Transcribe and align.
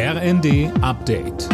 RND 0.00 0.70
Update. 0.80 1.48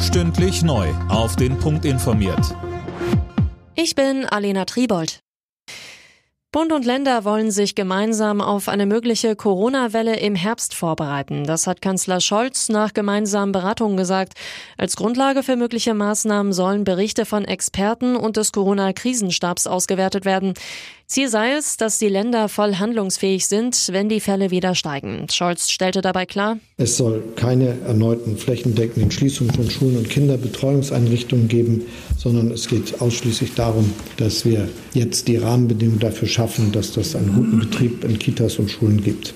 Stündlich 0.00 0.62
neu. 0.62 0.88
Auf 1.10 1.36
den 1.36 1.58
Punkt 1.58 1.84
informiert. 1.84 2.56
Ich 3.74 3.94
bin 3.94 4.24
Alena 4.24 4.64
Tribold. 4.64 5.20
Bund 6.52 6.72
und 6.72 6.84
Länder 6.84 7.24
wollen 7.24 7.52
sich 7.52 7.76
gemeinsam 7.76 8.40
auf 8.40 8.68
eine 8.68 8.84
mögliche 8.84 9.36
Corona-Welle 9.36 10.16
im 10.16 10.34
Herbst 10.34 10.74
vorbereiten. 10.74 11.44
Das 11.44 11.68
hat 11.68 11.80
Kanzler 11.80 12.20
Scholz 12.20 12.70
nach 12.70 12.92
gemeinsamen 12.92 13.52
Beratungen 13.52 13.96
gesagt. 13.96 14.32
Als 14.76 14.96
Grundlage 14.96 15.44
für 15.44 15.54
mögliche 15.54 15.94
Maßnahmen 15.94 16.52
sollen 16.52 16.82
Berichte 16.82 17.24
von 17.24 17.44
Experten 17.44 18.16
und 18.16 18.36
des 18.36 18.50
Corona-Krisenstabs 18.50 19.68
ausgewertet 19.68 20.24
werden. 20.24 20.54
Ziel 21.10 21.28
sei 21.28 21.54
es, 21.54 21.76
dass 21.76 21.98
die 21.98 22.08
Länder 22.08 22.48
voll 22.48 22.76
handlungsfähig 22.76 23.46
sind, 23.46 23.88
wenn 23.90 24.08
die 24.08 24.20
Fälle 24.20 24.52
wieder 24.52 24.76
steigen. 24.76 25.26
Scholz 25.28 25.68
stellte 25.68 26.02
dabei 26.02 26.24
klar, 26.24 26.58
es 26.76 26.96
soll 26.96 27.24
keine 27.34 27.80
erneuten 27.80 28.36
flächendeckenden 28.36 29.10
Schließungen 29.10 29.52
von 29.52 29.68
Schulen 29.68 29.96
und 29.96 30.08
Kinderbetreuungseinrichtungen 30.08 31.48
geben, 31.48 31.82
sondern 32.16 32.52
es 32.52 32.68
geht 32.68 33.00
ausschließlich 33.00 33.54
darum, 33.54 33.92
dass 34.18 34.44
wir 34.44 34.68
jetzt 34.94 35.26
die 35.26 35.38
Rahmenbedingungen 35.38 35.98
dafür 35.98 36.28
schaffen, 36.28 36.70
dass 36.70 36.92
das 36.92 37.16
einen 37.16 37.34
guten 37.34 37.58
Betrieb 37.58 38.04
in 38.04 38.16
Kitas 38.16 38.60
und 38.60 38.70
Schulen 38.70 39.02
gibt. 39.02 39.34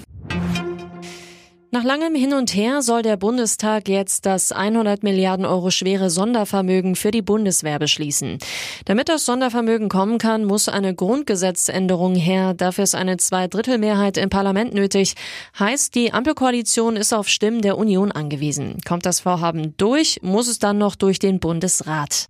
Nach 1.74 1.82
langem 1.82 2.14
Hin 2.14 2.34
und 2.34 2.54
Her 2.54 2.82
soll 2.82 3.02
der 3.02 3.16
Bundestag 3.16 3.88
jetzt 3.88 4.26
das 4.26 4.52
100 4.52 5.02
Milliarden 5.02 5.44
Euro 5.44 5.72
schwere 5.72 6.08
Sondervermögen 6.08 6.94
für 6.94 7.10
die 7.10 7.20
Bundeswehr 7.20 7.80
beschließen. 7.80 8.38
Damit 8.84 9.08
das 9.08 9.26
Sondervermögen 9.26 9.88
kommen 9.88 10.18
kann, 10.18 10.44
muss 10.44 10.68
eine 10.68 10.94
Grundgesetzänderung 10.94 12.14
her. 12.14 12.54
Dafür 12.54 12.84
ist 12.84 12.94
eine 12.94 13.16
Zweidrittelmehrheit 13.16 14.18
im 14.18 14.30
Parlament 14.30 14.72
nötig. 14.72 15.14
Heißt, 15.58 15.96
die 15.96 16.12
Ampelkoalition 16.12 16.94
ist 16.94 17.12
auf 17.12 17.28
Stimmen 17.28 17.60
der 17.60 17.76
Union 17.76 18.12
angewiesen. 18.12 18.76
Kommt 18.86 19.04
das 19.04 19.18
Vorhaben 19.18 19.76
durch, 19.76 20.20
muss 20.22 20.46
es 20.46 20.60
dann 20.60 20.78
noch 20.78 20.94
durch 20.94 21.18
den 21.18 21.40
Bundesrat. 21.40 22.28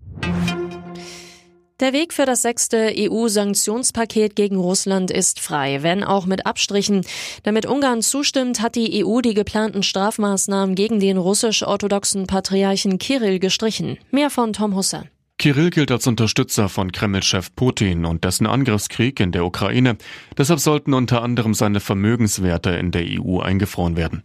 Der 1.85 1.93
Weg 1.93 2.15
für 2.15 2.25
das 2.25 2.41
sechste 2.41 2.95
EU-Sanktionspaket 2.97 4.37
gegen 4.37 4.57
Russland 4.57 5.11
ist 5.11 5.39
frei, 5.39 5.83
wenn 5.83 6.03
auch 6.03 6.25
mit 6.25 6.47
Abstrichen. 6.47 7.05
Damit 7.43 7.67
Ungarn 7.67 8.01
zustimmt, 8.01 8.63
hat 8.63 8.75
die 8.75 9.05
EU 9.05 9.21
die 9.21 9.35
geplanten 9.35 9.83
Strafmaßnahmen 9.83 10.77
gegen 10.77 10.99
den 10.99 11.19
russisch-orthodoxen 11.19 12.27
Patriarchen 12.27 12.97
Kirill 12.97 13.39
gestrichen. 13.39 13.99
Mehr 14.11 14.31
von 14.31 14.55
Tom 14.55 14.75
Husse. 14.75 15.11
Kirill 15.37 15.69
gilt 15.69 15.91
als 15.91 16.07
Unterstützer 16.07 16.71
von 16.71 16.91
Kreml-Chef 16.91 17.55
Putin 17.55 18.07
und 18.07 18.25
dessen 18.25 18.47
Angriffskrieg 18.47 19.21
in 19.21 19.31
der 19.31 19.45
Ukraine. 19.45 19.99
Deshalb 20.39 20.61
sollten 20.61 20.95
unter 20.95 21.21
anderem 21.21 21.53
seine 21.53 21.81
Vermögenswerte 21.81 22.71
in 22.71 22.93
der 22.93 23.05
EU 23.05 23.41
eingefroren 23.41 23.99
werden. 23.99 24.23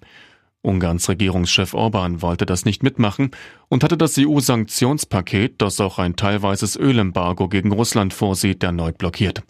Ungarns 0.61 1.07
Regierungschef 1.07 1.73
Orban 1.73 2.21
wollte 2.21 2.45
das 2.45 2.65
nicht 2.65 2.83
mitmachen 2.83 3.31
und 3.69 3.83
hatte 3.83 3.97
das 3.97 4.17
EU-Sanktionspaket, 4.17 5.61
das 5.61 5.79
auch 5.79 5.99
ein 5.99 6.17
teilweises 6.17 6.75
Ölembargo 6.75 7.47
gegen 7.47 7.71
Russland 7.71 8.13
vorsieht, 8.13 8.61
erneut 8.63 8.97
blockiert. 8.97 9.43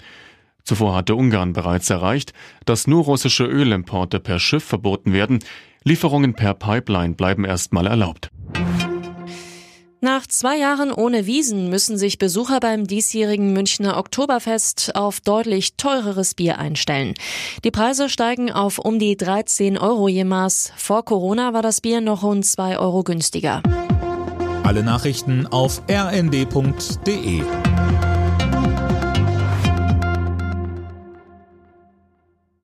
Zuvor 0.63 0.95
hatte 0.95 1.15
Ungarn 1.15 1.53
bereits 1.53 1.89
erreicht, 1.89 2.33
dass 2.65 2.85
nur 2.85 3.05
russische 3.05 3.45
Ölimporte 3.45 4.19
per 4.19 4.37
Schiff 4.37 4.63
verboten 4.63 5.11
werden, 5.11 5.39
Lieferungen 5.83 6.35
per 6.35 6.53
Pipeline 6.53 7.15
bleiben 7.15 7.43
erstmal 7.43 7.87
erlaubt. 7.87 8.29
Nach 10.01 10.25
zwei 10.25 10.55
Jahren 10.55 10.93
ohne 10.93 11.25
Wiesen 11.25 11.69
müssen 11.69 11.97
sich 11.97 12.17
Besucher 12.17 12.61
beim 12.61 12.87
diesjährigen 12.87 13.51
Münchner 13.51 13.97
Oktoberfest 13.97 14.95
auf 14.95 15.19
deutlich 15.19 15.75
teureres 15.75 16.35
Bier 16.35 16.57
einstellen. 16.57 17.15
Die 17.65 17.71
Preise 17.71 18.07
steigen 18.07 18.49
auf 18.49 18.79
um 18.79 18.97
die 18.97 19.17
13 19.17 19.77
Euro 19.77 20.07
je 20.07 20.23
Maß. 20.23 20.71
Vor 20.77 21.03
Corona 21.03 21.51
war 21.51 21.61
das 21.61 21.81
Bier 21.81 21.99
noch 21.99 22.23
rund 22.23 22.45
zwei 22.45 22.79
Euro 22.79 23.03
günstiger. 23.03 23.61
Alle 24.63 24.83
Nachrichten 24.83 25.47
auf 25.47 25.81
rnd.de 25.89 27.41